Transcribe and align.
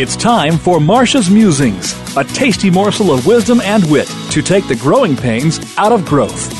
It's 0.00 0.14
time 0.14 0.58
for 0.58 0.78
Marcia's 0.78 1.28
Musings, 1.28 1.92
a 2.16 2.22
tasty 2.22 2.70
morsel 2.70 3.12
of 3.12 3.26
wisdom 3.26 3.60
and 3.60 3.82
wit 3.90 4.06
to 4.30 4.40
take 4.40 4.68
the 4.68 4.76
growing 4.76 5.16
pains 5.16 5.58
out 5.76 5.90
of 5.90 6.04
growth. 6.04 6.50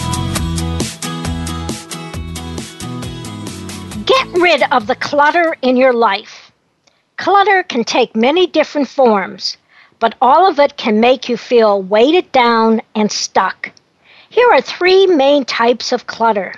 Get 4.05 4.27
rid 4.43 4.65
of 4.73 4.89
the 4.89 4.97
clutter 4.97 5.57
in 5.63 5.77
your 5.77 5.93
life. 5.93 6.51
Clutter 7.17 7.63
can 7.63 7.85
take 7.85 8.17
many 8.17 8.49
different 8.49 8.89
forms, 8.89 9.57
but 10.01 10.17
all 10.21 10.51
of 10.51 10.59
it 10.59 10.77
can 10.77 10.99
make 10.99 11.29
you 11.29 11.37
feel 11.37 11.81
weighted 11.81 12.33
down 12.33 12.83
and 12.97 13.13
stuck. 13.13 13.71
Here 14.31 14.49
are 14.51 14.61
three 14.61 15.07
main 15.07 15.45
types 15.45 15.93
of 15.93 16.09
clutter. 16.09 16.55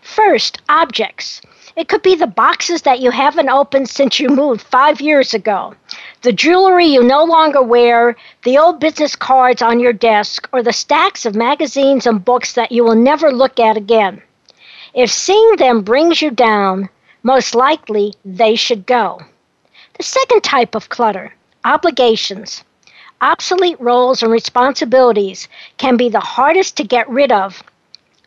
First, 0.00 0.62
objects. 0.70 1.42
It 1.76 1.88
could 1.88 2.02
be 2.02 2.14
the 2.14 2.26
boxes 2.26 2.82
that 2.82 3.00
you 3.00 3.10
haven't 3.10 3.50
opened 3.50 3.90
since 3.90 4.20
you 4.20 4.28
moved 4.28 4.62
five 4.62 5.02
years 5.02 5.34
ago, 5.34 5.74
the 6.22 6.32
jewelry 6.32 6.86
you 6.86 7.02
no 7.02 7.24
longer 7.24 7.62
wear, 7.62 8.16
the 8.42 8.58
old 8.58 8.80
business 8.80 9.14
cards 9.16 9.62
on 9.62 9.80
your 9.80 9.92
desk, 9.92 10.48
or 10.52 10.62
the 10.62 10.72
stacks 10.72 11.26
of 11.26 11.34
magazines 11.34 12.06
and 12.06 12.24
books 12.24 12.54
that 12.54 12.72
you 12.72 12.84
will 12.84 12.94
never 12.94 13.32
look 13.32 13.60
at 13.60 13.76
again. 13.76 14.22
If 14.94 15.10
seeing 15.10 15.56
them 15.56 15.82
brings 15.82 16.22
you 16.22 16.30
down, 16.30 16.88
most 17.22 17.54
likely 17.54 18.14
they 18.24 18.54
should 18.54 18.86
go. 18.86 19.20
The 19.98 20.04
second 20.04 20.42
type 20.42 20.74
of 20.74 20.88
clutter 20.88 21.34
obligations. 21.64 22.62
Obsolete 23.20 23.80
roles 23.80 24.22
and 24.22 24.30
responsibilities 24.30 25.48
can 25.78 25.96
be 25.96 26.08
the 26.08 26.20
hardest 26.20 26.76
to 26.76 26.84
get 26.84 27.08
rid 27.08 27.32
of 27.32 27.62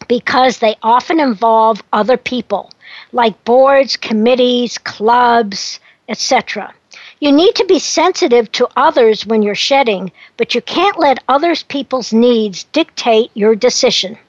because 0.08 0.58
they 0.58 0.76
often 0.82 1.20
involve 1.20 1.84
other 1.94 2.18
people 2.18 2.72
like 3.12 3.44
boards, 3.44 3.98
committees, 3.98 4.78
clubs, 4.78 5.80
etc. 6.10 6.74
You 7.20 7.32
need 7.32 7.56
to 7.56 7.66
be 7.66 7.80
sensitive 7.80 8.52
to 8.52 8.70
others 8.78 9.26
when 9.26 9.42
you're 9.42 9.56
shedding, 9.56 10.12
but 10.38 10.54
you 10.54 10.62
can't 10.62 11.00
let 11.00 11.24
others 11.28 11.64
people's 11.64 12.14
needs 12.14 12.66
dictate 12.66 13.32
your 13.34 13.56
decision. 13.56 14.20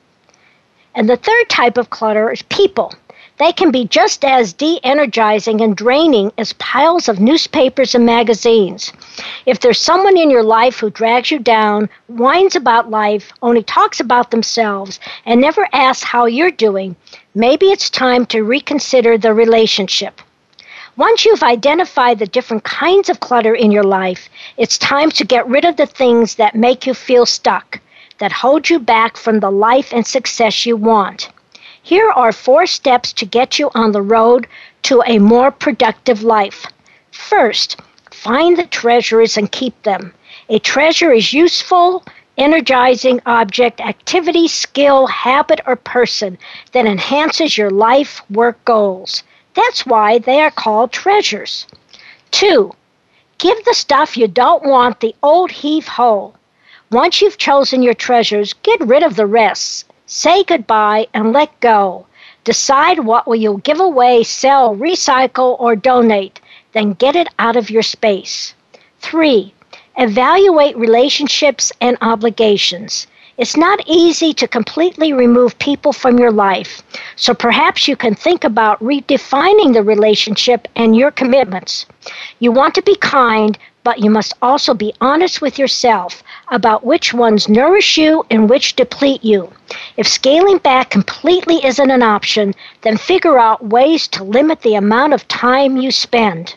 And 0.95 1.07
the 1.07 1.19
third 1.19 1.51
type 1.51 1.77
of 1.77 1.91
clutter 1.91 2.33
is 2.33 2.41
people. 2.43 2.95
They 3.37 3.53
can 3.53 3.71
be 3.71 3.85
just 3.85 4.25
as 4.25 4.55
de 4.55 4.81
energizing 4.83 5.61
and 5.61 5.77
draining 5.77 6.33
as 6.39 6.55
piles 6.55 7.11
of 7.11 7.21
newspapers 7.21 7.95
and 7.95 8.07
magazines. 8.07 8.91
If 9.45 9.61
there's 9.61 9.79
someone 9.79 10.17
in 10.17 10.31
your 10.31 10.43
life 10.43 10.81
who 10.81 10.89
drags 10.89 11.31
you 11.31 11.41
down, 11.41 11.91
whines 12.07 12.57
about 12.57 12.91
life, 12.91 13.33
only 13.43 13.63
talks 13.63 14.01
about 14.01 14.31
themselves, 14.31 14.99
and 15.27 15.43
never 15.43 15.69
asks 15.75 16.05
how 16.05 16.25
you're 16.25 16.51
doing, 16.51 16.97
maybe 17.35 17.67
it's 17.67 17.91
time 17.91 18.25
to 18.27 18.43
reconsider 18.43 19.19
the 19.19 19.35
relationship. 19.35 20.23
Once 20.99 21.25
you've 21.25 21.45
identified 21.45 22.19
the 22.19 22.27
different 22.27 22.65
kinds 22.65 23.09
of 23.09 23.21
clutter 23.21 23.55
in 23.55 23.71
your 23.71 23.85
life, 23.85 24.29
it's 24.57 24.77
time 24.79 25.13
to 25.13 25.25
get 25.25 25.47
rid 25.47 25.65
of 25.65 25.77
the 25.77 25.87
things 25.87 26.35
that 26.35 26.57
make 26.57 26.89
you 26.89 26.93
feel 26.93 27.25
stuck, 27.25 27.81
that 28.19 28.33
hold 28.33 28.69
you 28.69 28.81
back 28.81 29.17
from 29.17 29.39
the 29.39 29.51
life 29.51 29.93
and 29.95 30.05
success 30.05 30.67
you 30.67 30.77
want. 30.77 31.29
Here 31.81 32.11
are 32.11 32.33
four 32.33 32.67
steps 32.67 33.13
to 33.13 33.25
get 33.25 33.61
you 33.61 33.71
on 33.77 33.93
the 33.93 34.03
road 34.03 34.49
to 34.83 35.01
a 35.07 35.21
more 35.21 35.53
productive 35.53 36.25
life. 36.25 36.67
First, 37.13 37.81
find 38.11 38.57
the 38.57 38.67
treasures 38.67 39.37
and 39.37 39.53
keep 39.53 39.81
them. 39.85 40.13
A 40.49 40.59
treasure 40.59 41.13
is 41.13 41.33
useful, 41.33 42.05
energizing 42.37 43.21
object, 43.25 43.81
activity, 43.81 44.49
skill, 44.49 45.07
habit, 45.07 45.61
or 45.65 45.77
person 45.77 46.39
that 46.73 46.87
enhances 46.87 47.57
your 47.57 47.71
life 47.71 48.21
work 48.31 48.65
goals. 48.65 49.23
That's 49.59 49.85
why 49.85 50.19
they 50.19 50.41
are 50.41 50.53
called 50.53 50.93
treasures. 50.93 51.67
Two, 52.31 52.75
give 53.39 53.65
the 53.65 53.75
stuff 53.75 54.17
you 54.17 54.29
don't 54.29 54.63
want 54.63 55.01
the 55.01 55.17
old 55.21 55.51
heave 55.51 55.89
ho. 55.89 56.35
Once 56.93 57.21
you've 57.21 57.39
chosen 57.39 57.83
your 57.83 57.95
treasures, 57.95 58.55
get 58.63 58.81
rid 58.81 59.03
of 59.03 59.17
the 59.17 59.27
rest. 59.27 59.85
Say 60.07 60.45
goodbye 60.45 61.09
and 61.13 61.33
let 61.33 61.59
go. 61.59 62.07
Decide 62.45 63.01
what 63.01 63.27
will 63.27 63.35
you 63.35 63.61
give 63.65 63.81
away, 63.81 64.23
sell, 64.23 64.77
recycle, 64.77 65.57
or 65.59 65.75
donate. 65.75 66.41
Then 66.73 66.93
get 66.93 67.17
it 67.17 67.29
out 67.41 67.57
of 67.57 67.69
your 67.69 67.83
space. 67.83 68.55
Three, 69.01 69.53
evaluate 69.97 70.77
relationships 70.77 71.73
and 71.81 71.99
obligations. 72.01 73.09
It's 73.39 73.57
not 73.57 73.81
easy 73.87 74.35
to 74.35 74.49
completely 74.49 75.13
remove 75.13 75.57
people 75.61 75.93
from 75.93 76.19
your 76.19 76.33
life, 76.33 76.83
so 77.15 77.33
perhaps 77.33 77.87
you 77.87 77.95
can 77.95 78.17
think 78.17 78.43
about 78.43 78.83
redefining 78.83 79.73
the 79.73 79.83
relationship 79.85 80.67
and 80.75 80.97
your 80.97 81.13
commitments. 81.13 81.87
You 82.41 82.51
want 82.51 82.75
to 82.75 82.83
be 82.83 82.97
kind, 82.97 83.57
but 83.85 84.01
you 84.01 84.11
must 84.11 84.35
also 84.43 84.75
be 84.75 84.93
honest 85.01 85.41
with 85.41 85.57
yourself 85.57 86.25
about 86.49 86.85
which 86.85 87.15
ones 87.15 87.49
nourish 87.49 87.97
you 87.97 88.27
and 88.29 88.51
which 88.51 88.75
deplete 88.75 89.23
you. 89.23 89.53
If 89.97 90.09
scaling 90.09 90.59
back 90.59 90.91
completely 90.91 91.65
isn't 91.65 91.93
an 91.93 92.03
option, 92.03 92.57
then 92.83 92.97
figure 92.97 93.39
out 93.39 93.65
ways 93.65 94.09
to 94.09 94.25
limit 94.25 94.63
the 94.63 94.75
amount 94.75 95.13
of 95.13 95.29
time 95.29 95.77
you 95.77 95.93
spend. 95.93 96.57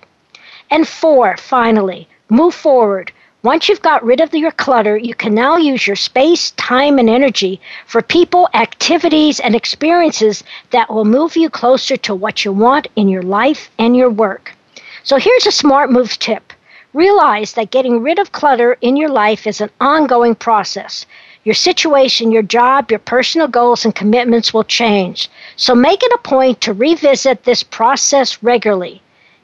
And 0.72 0.88
four, 0.88 1.38
finally, 1.38 2.08
move 2.30 2.56
forward. 2.56 3.12
Once 3.44 3.68
you've 3.68 3.82
got 3.82 4.06
rid 4.06 4.22
of 4.22 4.36
your 4.36 4.52
clutter, 4.52 4.96
you 4.96 5.16
can 5.16 5.34
now 5.34 5.58
use 5.58 5.88
your 5.88 5.96
space, 5.96 6.52
time, 6.52 7.00
and 7.00 7.10
energy 7.10 7.60
for 7.88 8.00
people, 8.00 8.48
activities, 8.54 9.40
and 9.40 9.56
experiences 9.56 10.44
that 10.70 10.94
will 10.94 11.06
move 11.06 11.36
you 11.36 11.50
closer 11.50 11.98
to 11.98 12.14
what 12.14 12.46
you 12.46 12.52
want 12.52 12.88
in 12.96 13.10
your 13.10 13.24
life 13.24 13.72
and 13.80 13.98
your 13.98 14.12
work. 14.12 14.54
So 15.04 15.18
here's 15.18 15.48
a 15.48 15.52
smart 15.52 15.92
moves 15.92 16.18
tip. 16.18 16.54
Realize 16.94 17.54
that 17.54 17.72
getting 17.72 18.04
rid 18.04 18.20
of 18.20 18.32
clutter 18.32 18.78
in 18.80 18.96
your 18.96 19.10
life 19.10 19.48
is 19.48 19.60
an 19.60 19.72
ongoing 19.82 20.36
process. 20.36 21.08
Your 21.44 21.56
situation, 21.56 22.32
your 22.32 22.44
job, 22.44 22.92
your 22.92 23.00
personal 23.00 23.48
goals, 23.48 23.86
and 23.86 23.96
commitments 23.96 24.54
will 24.54 24.64
change. 24.64 25.32
So 25.56 25.74
make 25.74 26.04
it 26.04 26.14
a 26.14 26.20
point 26.20 26.62
to 26.62 26.74
revisit 26.74 27.44
this 27.44 27.64
process 27.64 28.44
regularly. 28.44 29.02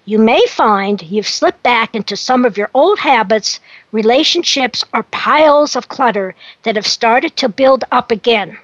You 0.08 0.18
may 0.20 0.42
find 0.48 1.02
you've 1.02 1.28
slipped 1.28 1.64
back 1.64 1.94
into 1.94 2.16
some 2.16 2.46
of 2.46 2.58
your 2.58 2.70
old 2.74 2.98
habits, 2.98 3.60
relationships, 3.92 4.86
or 4.94 5.04
piles 5.04 5.76
of 5.76 5.90
clutter 5.90 6.34
that 6.64 6.78
have 6.78 6.88
started 6.88 7.36
to 7.36 7.50
build 7.50 7.84
up 7.92 8.10
again. 8.10 8.58